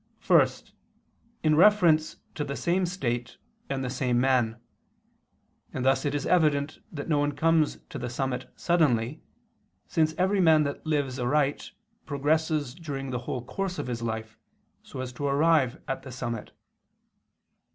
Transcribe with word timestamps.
First, 0.19 0.73
in 1.43 1.53
reference 1.55 2.15
to 2.33 2.43
the 2.43 2.55
same 2.55 2.87
state 2.87 3.37
and 3.69 3.83
the 3.83 3.89
same 3.91 4.19
man; 4.19 4.55
and 5.71 5.85
thus 5.85 6.05
it 6.05 6.15
is 6.15 6.25
evident 6.25 6.79
that 6.91 7.07
no 7.07 7.19
one 7.19 7.33
comes 7.33 7.77
to 7.91 7.99
the 7.99 8.09
summit 8.09 8.51
suddenly, 8.55 9.21
since 9.87 10.15
every 10.17 10.39
man 10.39 10.63
that 10.63 10.83
lives 10.87 11.19
aright, 11.19 11.69
progresses 12.07 12.73
during 12.73 13.11
the 13.11 13.19
whole 13.29 13.45
course 13.45 13.77
of 13.77 13.85
his 13.85 14.01
life, 14.01 14.39
so 14.81 15.01
as 15.01 15.13
to 15.13 15.27
arrive 15.27 15.79
at 15.87 16.01
the 16.01 16.11
summit. 16.11 16.51